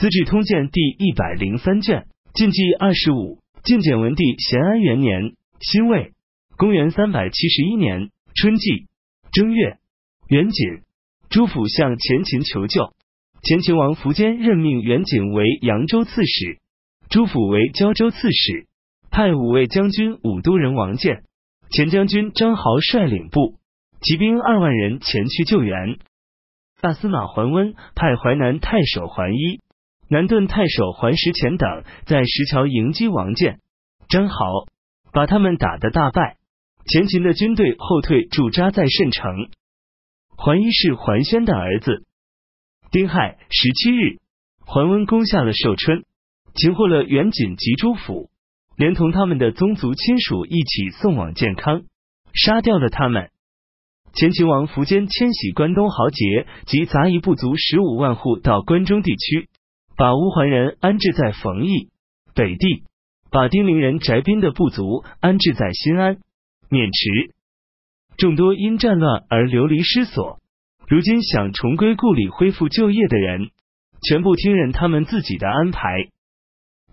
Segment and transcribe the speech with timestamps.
[0.00, 6.14] 资治通鉴》第一百零三卷，晋纪二十五，晋简文帝咸安元年，辛未，
[6.56, 8.86] 公元三百七十一年春季
[9.30, 9.76] 正月，
[10.26, 10.84] 元景，
[11.28, 12.94] 朱府向前秦求救。
[13.42, 16.60] 前秦王苻坚任命元景为扬州刺史，
[17.10, 18.68] 朱府为胶州刺史，
[19.10, 21.24] 派五位将军武都人王建、
[21.70, 23.56] 前将军张豪率领部
[24.00, 25.98] 骑兵二万人前去救援。
[26.80, 29.60] 大司马桓温派淮南太守桓伊、
[30.12, 33.60] 南顿太守桓石虔等在石桥迎击王建、
[34.08, 34.34] 张豪，
[35.12, 36.36] 把他们打得大败。
[36.84, 39.48] 前秦的军队后退驻扎在慎城。
[40.36, 42.04] 桓伊是桓宣的儿子。
[42.90, 44.18] 丁亥十七日，
[44.66, 46.02] 桓温攻下了寿春，
[46.54, 48.30] 擒获了元景及朱府，
[48.76, 51.82] 连同他们的宗族亲属一起送往建康，
[52.34, 53.30] 杀掉了他们。
[54.12, 59.48] 前秦王苻坚迁徙关东豪杰及杂役部族十五万户到关中地区，
[60.00, 61.90] 把乌桓人安置在冯邑
[62.34, 62.84] 北地，
[63.30, 66.16] 把丁陵人翟宾的部族安置在新安、
[66.70, 67.34] 渑池，
[68.16, 70.38] 众多因战乱而流离失所。
[70.88, 73.50] 如今想重归故里、恢复就业的人，
[74.02, 76.08] 全部听任他们自己的安排。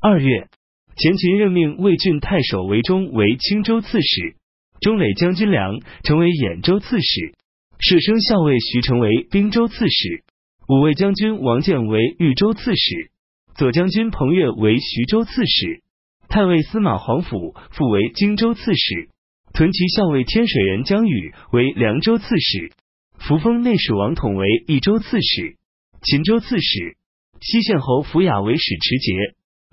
[0.00, 0.48] 二月，
[0.96, 4.34] 前秦任命魏郡太守韦忠为青州刺史，
[4.80, 7.34] 中磊将军梁成为兖州刺史，
[7.78, 10.24] 舍生校尉徐成为滨州刺史，
[10.68, 13.10] 五位将军王建为豫州刺史，
[13.54, 15.82] 左将军彭越为徐州刺史，
[16.28, 19.08] 太尉司马黄甫复为荆州刺史，
[19.54, 22.72] 屯骑校尉天水人江宇为凉州刺史。
[23.18, 25.56] 扶封内史王统为益州刺史、
[26.02, 26.96] 秦州刺史，
[27.40, 29.12] 西县侯福雅为使持节、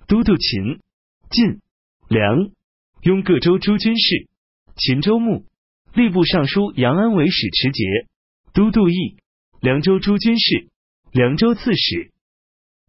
[0.06, 0.78] 都督秦、
[1.28, 1.60] 晋、
[2.08, 2.50] 梁、
[3.02, 4.28] 雍各州诸军事。
[4.76, 5.44] 秦州牧、
[5.92, 7.84] 吏部尚书杨安为使持节、
[8.52, 9.16] 都督益、
[9.60, 10.68] 凉州诸军事、
[11.14, 12.10] 凉州刺史。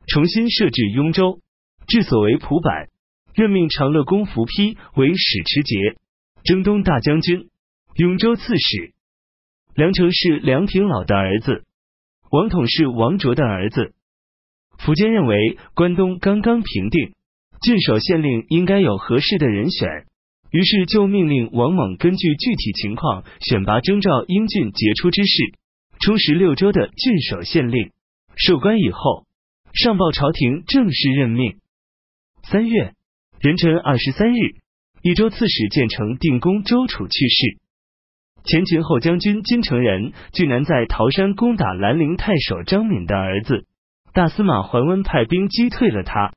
[0.08, 1.42] 重新设置雍州，
[1.88, 2.90] 治所为蒲坂，
[3.36, 5.76] 任命长乐公伏丕为使持节、
[6.44, 7.52] 征东大将军、
[7.94, 8.94] 雍州刺史。
[9.76, 11.66] 梁成是梁平老的儿子，
[12.32, 13.94] 王统是王卓的儿子。
[14.80, 17.14] 苻坚认为关东刚刚平定，
[17.62, 19.88] 郡守县令应该有合适的人选，
[20.50, 25.54] 于是就命令王猛根据具体情况选拔征召英俊杰出之士，
[26.00, 27.92] 充实六州的郡守县令。
[28.36, 29.26] 授官以后，
[29.74, 31.60] 上报朝廷正式任命。
[32.44, 32.94] 三月
[33.40, 34.38] 壬辰二十三日，
[35.02, 37.60] 益州刺史建成定公周楚去世。
[38.44, 43.66] 前秦后将军金城人居南在桃山攻打兰陵太守张敏的儿子，
[44.14, 46.34] 大司马桓温派兵击退了他。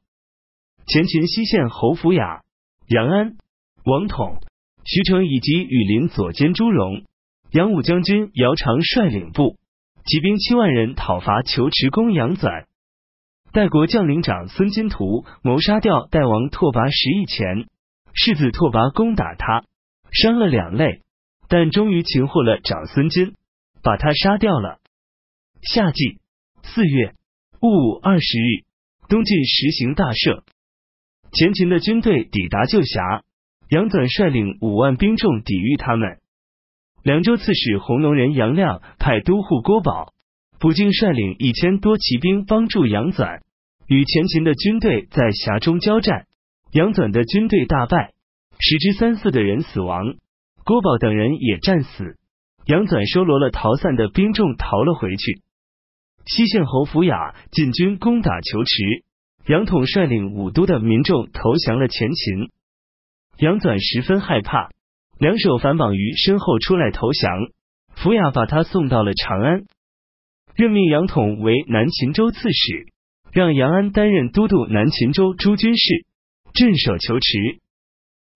[0.87, 2.41] 前秦西县侯府雅、
[2.87, 3.37] 杨安、
[3.85, 4.41] 王统、
[4.85, 7.05] 徐成以及羽林左监朱荣、
[7.51, 9.59] 杨武将军姚长率领部
[10.09, 12.65] 骑兵七万人讨伐求池公杨纂，
[13.53, 17.69] 代国将领长孙金图谋杀掉代王拓跋十亿钱，
[18.15, 19.67] 世子拓跋攻打他，
[20.11, 21.03] 伤了两肋。
[21.47, 23.35] 但终于擒获了长孙金，
[23.83, 24.79] 把他杀掉了。
[25.61, 26.19] 夏季
[26.63, 27.13] 四月
[27.61, 28.65] 戊午二十日，
[29.11, 30.43] 东晋实行大赦。
[31.33, 33.25] 前秦的军队抵达旧峡，
[33.69, 36.19] 杨纂率领五万兵众抵御他们。
[37.03, 40.13] 凉州刺史弘农人杨亮派都护郭宝、
[40.59, 43.41] 卜敬率领一千多骑兵帮助杨纂，
[43.87, 46.27] 与前秦的军队在峡中交战。
[46.73, 48.13] 杨纂的军队大败，
[48.59, 50.17] 十之三四的人死亡。
[50.65, 52.19] 郭宝等人也战死，
[52.67, 55.41] 杨纂收罗了逃散的兵众，逃了回去。
[56.27, 59.05] 西县侯福雅进军攻打求池，
[59.47, 62.51] 杨统率领武都的民众投降了前秦。
[63.39, 64.69] 杨纂十分害怕，
[65.19, 67.31] 两手反绑于身后出来投降。
[67.97, 69.65] 福雅把他送到了长安，
[70.55, 72.87] 任命杨统为南秦州刺史，
[73.33, 76.07] 让杨安担任都督南秦州诸军事，
[76.55, 77.59] 镇守求池。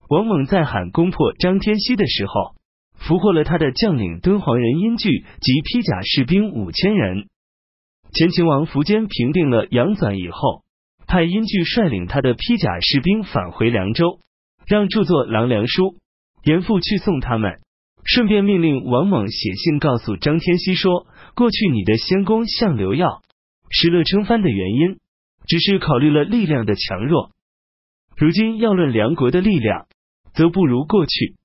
[0.09, 2.55] 王猛在喊攻破张天锡的时候，
[2.95, 7.29] 俘获了他的将领敦煌人殷据及披甲士兵五千人。
[8.11, 10.63] 前秦王苻坚平定了杨纂以后，
[11.07, 14.19] 派殷据率领他的披甲士兵返回凉州，
[14.67, 15.95] 让著作郎梁书
[16.43, 17.59] 严复去送他们，
[18.03, 23.21] 顺便命令王猛写信告诉张天锡说：过去你的先公向刘耀
[23.69, 24.99] 失乐称藩的原因，
[25.47, 27.31] 只是考虑了力量的强弱，
[28.17, 29.87] 如今要论梁国的力量。
[30.35, 31.35] 则不如过去。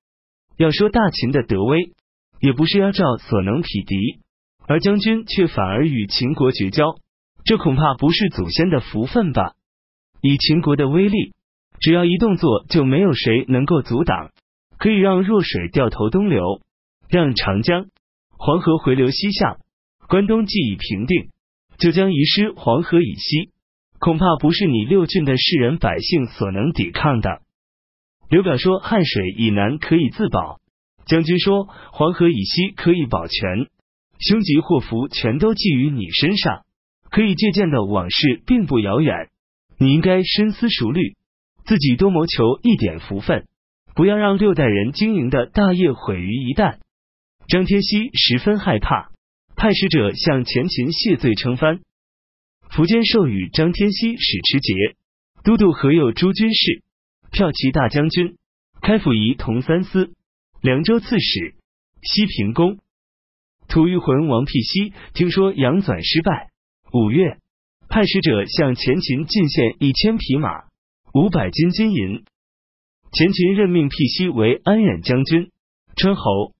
[0.56, 1.92] 要说大秦的德威，
[2.40, 4.20] 也不是要赵所能匹敌，
[4.66, 6.96] 而将军却反而与秦国绝交，
[7.44, 9.52] 这恐怕不是祖先的福分吧？
[10.22, 11.34] 以秦国的威力，
[11.80, 14.30] 只要一动作，就没有谁能够阻挡。
[14.78, 16.60] 可以让弱水掉头东流，
[17.08, 17.86] 让长江、
[18.30, 19.58] 黄河回流西向。
[20.08, 21.30] 关东既已平定，
[21.78, 23.50] 就将遗失黄河以西，
[23.98, 27.42] 恐怕不是你六郡的士人百姓所能抵抗的。
[28.30, 30.60] 刘表说：“汉水以南可以自保。”
[31.06, 33.66] 将军说：“黄河以西可以保全。”
[34.20, 36.64] 凶吉祸福全都寄于你身上，
[37.10, 39.30] 可以借鉴的往事并不遥远。
[39.78, 41.16] 你应该深思熟虑，
[41.64, 43.46] 自己多谋求一点福分，
[43.94, 46.78] 不要让六代人经营的大业毁于一旦。
[47.48, 49.10] 张天锡十分害怕，
[49.56, 51.80] 派使者向前秦谢罪称藩。
[52.70, 54.74] 苻坚授予张天锡使持节、
[55.42, 56.82] 都督河右诸军事、
[57.32, 58.36] 骠骑大将军、
[58.82, 60.12] 开府仪同三司、
[60.60, 61.54] 凉州刺史、
[62.02, 62.78] 西平公。
[63.68, 66.50] 吐谷浑王辟西听说杨纂失败，
[66.92, 67.38] 五月
[67.88, 70.64] 派使者向前秦进献一千匹马、
[71.14, 72.24] 五百斤金银。
[73.10, 75.50] 前秦任命辟西为安远将军、
[75.96, 76.52] 称侯。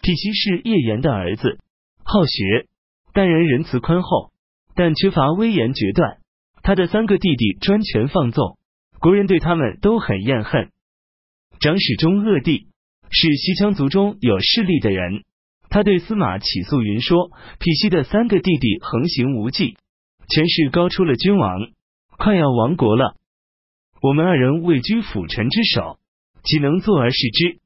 [0.00, 1.58] 辟西是叶延的儿子，
[2.02, 2.66] 好学，
[3.12, 4.32] 待人仁慈宽厚，
[4.74, 6.18] 但缺乏威严决断。
[6.62, 8.58] 他的三个弟弟专权放纵，
[9.00, 10.70] 国人对他们都很厌恨。
[11.60, 12.68] 长史中恶帝
[13.10, 15.24] 是西羌族中有势力的人，
[15.68, 17.30] 他对司马起诉云说
[17.60, 19.76] ：“辟西的三个弟弟横行无忌，
[20.28, 21.68] 权势高出了君王，
[22.16, 23.16] 快要亡国了。
[24.06, 25.98] 我们二人位居辅臣之首，
[26.44, 27.58] 岂能坐而视之？”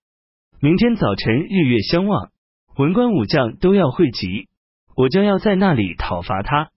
[0.59, 2.31] 明天早晨日月相望，
[2.79, 4.49] 文官武将都要汇集，
[4.97, 6.71] 我将要在那里讨伐他。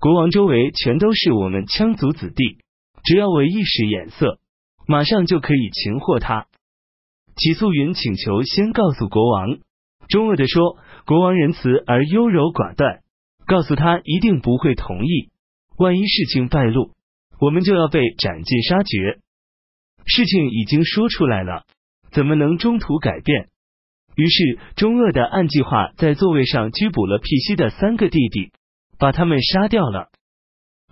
[0.00, 2.58] 国王周围全都是我们羌族子弟，
[3.04, 4.40] 只要我一使眼色，
[4.88, 6.48] 马上就可以擒获他。
[7.36, 9.58] 齐素云请求先告诉国王，
[10.08, 10.76] 中恶的说
[11.06, 13.02] 国王仁慈而优柔寡断，
[13.46, 15.30] 告诉他一定不会同意。
[15.78, 16.90] 万一事情败露，
[17.42, 19.18] 我们就要被斩尽杀绝。
[20.06, 21.64] 事情已经说出来了。
[22.12, 23.48] 怎么能中途改变？
[24.14, 28.52] 于是中鄂的暗计划在座位上拘捕了辟西的三个弟弟，
[28.96, 30.10] 把他们杀掉了。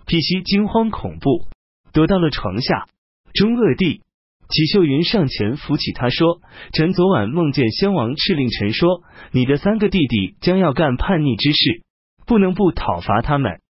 [0.05, 1.47] 辟西惊慌恐怖，
[1.93, 2.85] 躲到了床下。
[3.33, 4.01] 中鄂帝
[4.49, 6.41] 齐秀云上前扶起他说
[6.73, 11.83] ：“臣昨晚梦见先王敕令臣说，你的三个弟弟将要干叛逆之事，
[12.25, 13.61] 不能不讨伐他们，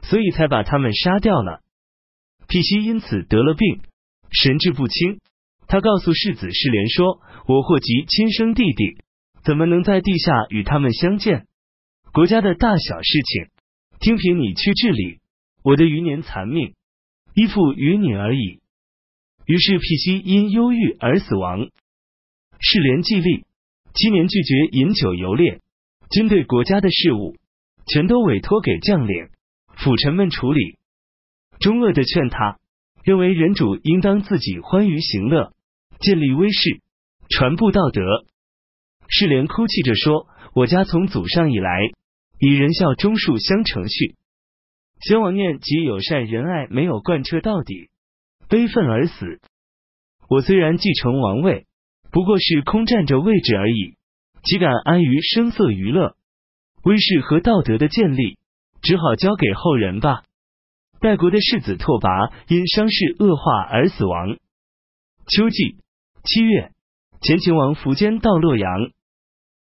[0.00, 1.60] 所以才把他们杀掉了。”
[2.48, 3.82] 辟西因此得了病，
[4.32, 5.20] 神志不清。
[5.66, 8.96] 他告诉世子世莲说：“我祸及亲生弟弟，
[9.44, 11.46] 怎么能在地下与他们相见？
[12.10, 13.50] 国家的大小事情，
[14.00, 15.18] 听凭你去治理。
[15.62, 16.72] 我的余年残命，
[17.34, 18.60] 依附于你而已。”
[19.44, 21.68] 于是辟西因忧郁而死亡。
[22.58, 23.44] 世莲继立，
[23.92, 25.60] 七年拒绝饮酒游猎，
[26.10, 27.36] 军队国家的事务
[27.86, 29.28] 全都委托给将领、
[29.76, 30.77] 辅臣们处理。
[31.60, 32.58] 中恶的劝他，
[33.04, 35.52] 认为人主应当自己欢于行乐。
[36.00, 36.80] 建立威势，
[37.28, 38.02] 传布道德。
[39.08, 41.90] 世莲哭泣着说：“我家从祖上以来，
[42.38, 44.14] 以仁孝忠恕相承续。
[45.00, 47.90] 先王念及友善仁爱没有贯彻到底，
[48.48, 49.40] 悲愤而死。
[50.28, 51.66] 我虽然继承王位，
[52.12, 53.96] 不过是空占着位置而已，
[54.44, 56.14] 岂敢安于声色娱乐？
[56.84, 58.38] 威势和道德的建立，
[58.82, 60.22] 只好交给后人吧。”
[61.00, 64.36] 代国的世子拓跋因伤势恶化而死亡。
[65.26, 65.76] 秋季。
[66.24, 66.72] 七月，
[67.22, 68.68] 前秦王苻坚到洛阳，